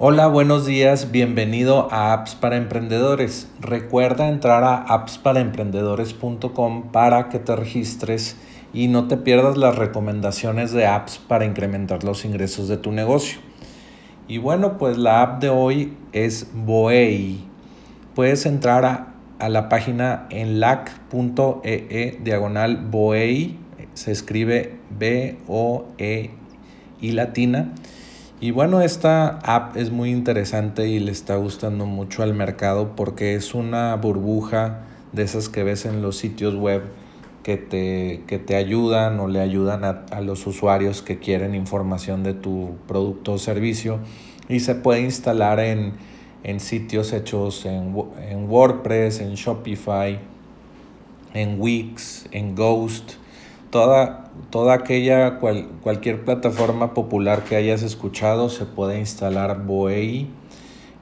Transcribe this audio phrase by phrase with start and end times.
[0.00, 3.50] Hola, buenos días, bienvenido a Apps para Emprendedores.
[3.58, 8.36] Recuerda entrar a appsparaemprendedores.com para que te registres
[8.72, 13.40] y no te pierdas las recomendaciones de apps para incrementar los ingresos de tu negocio.
[14.28, 17.44] Y bueno, pues la app de hoy es Boei.
[18.14, 23.58] Puedes entrar a, la página en lac.ee diagonal Boei,
[23.94, 26.30] se escribe B-O-E
[27.00, 27.72] y latina
[28.40, 33.34] y bueno, esta app es muy interesante y le está gustando mucho al mercado porque
[33.34, 36.82] es una burbuja de esas que ves en los sitios web
[37.42, 42.34] que te, que te ayudan o le ayudan a, los usuarios que quieren información de
[42.34, 43.98] tu producto o servicio.
[44.48, 45.94] Y se puede instalar en,
[46.60, 47.96] sitios hechos en,
[48.30, 50.20] en WordPress, en Shopify,
[51.34, 53.14] en Wix, en Ghost
[53.70, 60.30] toda, toda aquella, cualquier plataforma popular que hayas escuchado, se puede instalar Boei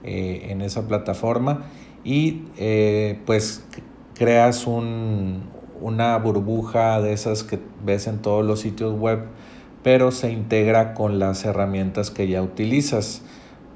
[0.05, 1.65] eh, en esa plataforma
[2.05, 3.65] y eh, pues
[4.15, 9.25] creas una burbuja de esas que ves en todos los sitios web,
[9.83, 13.23] pero se integra con las herramientas que ya utilizas.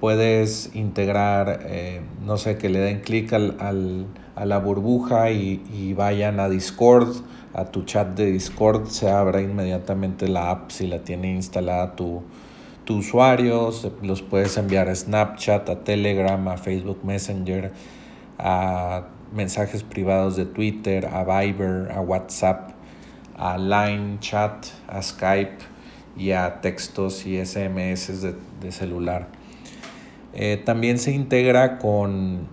[0.01, 5.93] Puedes integrar, eh, no sé, que le den clic al, a la burbuja y, y
[5.93, 7.17] vayan a Discord
[7.53, 12.23] a tu chat de Discord, se abra inmediatamente la app si la tiene instalada tu,
[12.85, 13.71] tu usuario,
[14.03, 17.73] los puedes enviar a Snapchat, a Telegram, a Facebook Messenger,
[18.39, 22.71] a mensajes privados de Twitter, a Viber, a WhatsApp,
[23.37, 25.59] a Line Chat, a Skype
[26.17, 28.23] y a textos y SMS
[28.61, 29.29] de, celular.
[30.33, 32.49] Eh, también se integra con,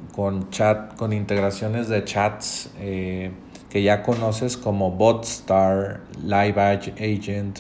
[0.50, 3.31] chat, con integraciones de chats eh,
[3.69, 7.59] que ya conoces como Botstar, Live Agent,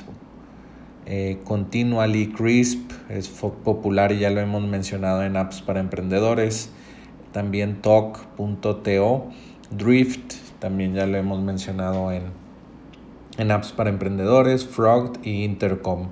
[1.05, 6.71] eh, Continually Crisp, es popular y ya lo hemos mencionado en apps para emprendedores.
[7.31, 9.27] También Talk.to,
[9.69, 12.23] Drift, también ya lo hemos mencionado en,
[13.37, 16.07] en apps para emprendedores, Frog y Intercom.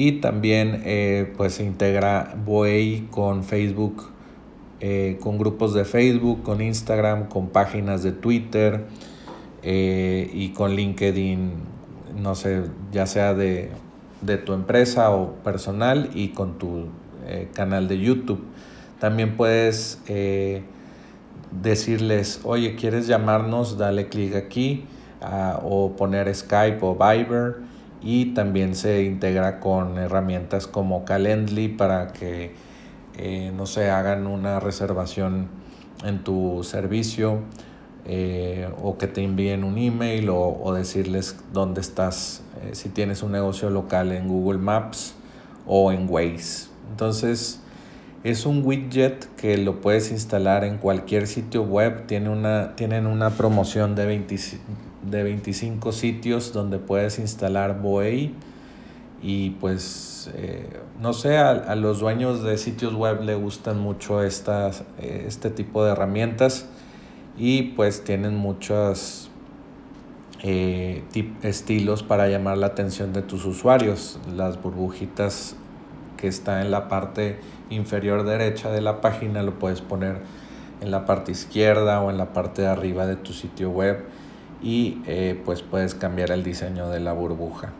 [0.00, 4.12] Y también eh, pues se integra Boei con Facebook,
[4.78, 8.84] eh, con grupos de Facebook, con Instagram, con páginas de Twitter
[9.64, 11.50] eh, y con LinkedIn,
[12.22, 13.72] no sé, ya sea de,
[14.46, 16.84] tu empresa o personal y con tu
[17.52, 18.44] canal de YouTube.
[19.00, 20.00] También puedes
[21.50, 23.76] decirles, oye, ¿quieres llamarnos?
[23.76, 24.84] Dale clic aquí
[25.20, 32.08] ah, o poner Skype o Viber y también se integra con herramientas como Calendly para
[32.08, 32.54] que,
[33.52, 35.48] no se hagan una reservación
[36.04, 37.40] en tu servicio
[38.06, 43.32] eh, o que te envíen un email o, decirles dónde estás, eh, si tienes un
[43.32, 45.16] negocio local en Google Maps
[45.66, 46.68] o en Waze.
[46.90, 47.60] Entonces,
[48.24, 52.06] es un widget que lo puedes instalar en cualquier sitio web.
[52.06, 54.12] Tiene una, tienen una promoción de,
[55.10, 58.34] de 25 sitios donde puedes instalar Boei.
[59.20, 64.84] Y pues, eh, no sé, a, los dueños de sitios web le gustan mucho estas,
[64.98, 66.66] este tipo de herramientas
[67.36, 69.30] y pues tienen muchos
[70.42, 71.02] eh,
[71.42, 74.18] estilos para llamar la atención de tus usuarios.
[74.36, 75.56] Las burbujitas
[76.16, 77.38] que está en la parte
[77.70, 80.18] inferior derecha de la página lo puedes poner
[80.80, 84.04] en la parte izquierda o en la parte de arriba de tu sitio web
[84.62, 87.72] y eh, pues puedes cambiar el diseño de la burbuja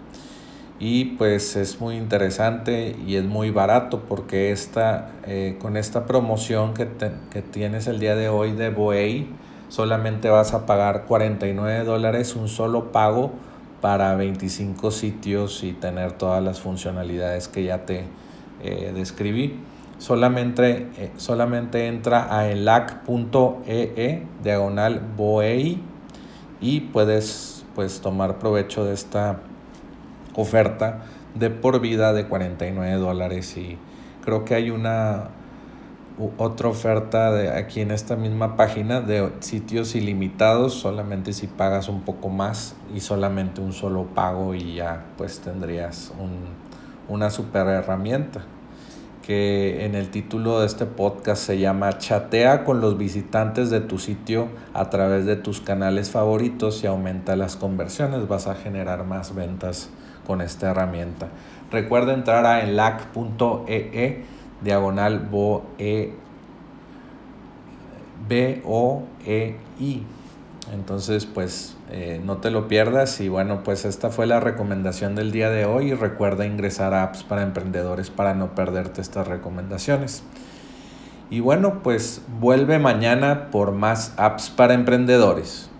[0.80, 6.74] y pues es muy interesante y es muy barato porque esta, eh, con esta promoción
[6.74, 6.88] que,
[7.30, 9.28] que, tienes el día de hoy de Boei
[9.68, 13.32] solamente vas a pagar 49 dólares un solo pago
[13.80, 18.04] para 25 sitios y tener todas las funcionalidades que ya te
[18.62, 19.58] eh, describí.
[19.98, 25.82] Solamente, solamente entra a elac.ee e, diagonal boei
[26.60, 29.40] y puedes pues tomar provecho de esta
[30.34, 31.04] oferta
[31.34, 33.56] de por vida de 49 dólares.
[33.56, 33.78] Y
[34.24, 35.30] creo que hay una
[36.38, 42.02] otra oferta de aquí en esta misma página de sitios ilimitados solamente si pagas un
[42.02, 46.12] poco más y solamente un solo pago y ya pues tendrías
[47.08, 48.44] una super herramienta
[49.28, 53.98] que en el título de este podcast se llama Chatea con los visitantes de tu
[53.98, 58.26] sitio a través de tus canales favoritos y aumenta las conversiones.
[58.26, 59.90] Vas a generar más ventas
[60.26, 61.28] con esta herramienta.
[61.70, 64.22] Recuerda entrar a enlac.ee
[64.62, 66.14] diagonal BOE,
[68.30, 70.02] B-O-E-I.
[70.72, 75.32] Entonces, pues eh, no te lo pierdas y bueno, pues esta fue la recomendación del
[75.32, 80.22] día de hoy y recuerda ingresar a apps para emprendedores para no perderte estas recomendaciones.
[81.30, 85.70] Y bueno, pues vuelve mañana por más apps para emprendedores.